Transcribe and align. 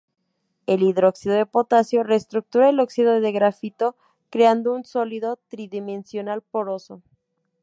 El 0.65 0.81
hidróxido 0.81 1.35
de 1.35 1.45
potasio 1.45 2.01
reestructura 2.01 2.69
el 2.69 2.79
óxido 2.79 3.19
de 3.21 3.31
grafito 3.31 3.95
creando 4.31 4.73
un 4.73 4.83
sólido 4.83 5.37
tridimensional 5.51 6.41
poroso. 6.41 7.03